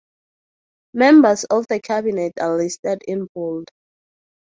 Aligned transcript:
Members 0.95 1.43
of 1.43 1.67
the 1.67 1.79
Cabinet 1.79 2.33
are 2.41 2.57
listed 2.57 3.03
in 3.07 3.27
bold. 3.35 3.67